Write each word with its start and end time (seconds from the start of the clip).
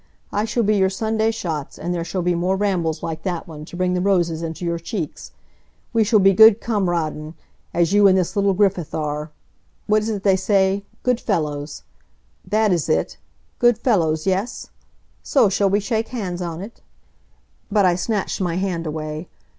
I 0.31 0.45
shall 0.45 0.63
be 0.63 0.77
your 0.77 0.89
Sunday 0.89 1.29
Schatz, 1.29 1.77
and 1.77 1.93
there 1.93 2.03
shall 2.03 2.23
be 2.23 2.33
more 2.33 2.55
rambles 2.55 3.03
like 3.03 3.21
that 3.21 3.47
one, 3.47 3.65
to 3.65 3.75
bring 3.75 3.93
the 3.93 4.01
roses 4.01 4.41
into 4.41 4.65
your 4.65 4.79
cheeks. 4.79 5.31
We 5.93 6.03
shall 6.03 6.17
be 6.17 6.33
good 6.33 6.59
Kameraden, 6.59 7.35
as 7.71 7.93
you 7.93 8.07
and 8.07 8.17
this 8.17 8.35
little 8.35 8.55
Griffith 8.55 8.95
are 8.95 9.29
what 9.85 10.01
is 10.01 10.09
it 10.09 10.23
they 10.23 10.35
say 10.37 10.85
good 11.03 11.19
fellows? 11.19 11.83
That 12.43 12.71
is 12.71 12.89
it 12.89 13.17
good 13.59 13.77
fellows, 13.77 14.25
yes? 14.25 14.71
So, 15.21 15.49
shall 15.49 15.69
we 15.69 15.79
shake 15.79 16.07
hands 16.07 16.41
on 16.41 16.61
it?" 16.63 16.81
But 17.71 17.85
I 17.85 17.93
snatched 17.93 18.41
my 18.41 18.55
hand 18.55 18.87
away. 18.87 19.27